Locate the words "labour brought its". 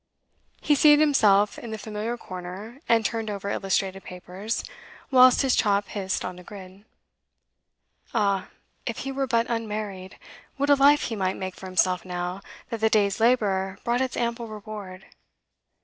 13.19-14.17